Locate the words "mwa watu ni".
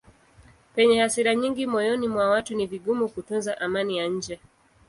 2.13-2.65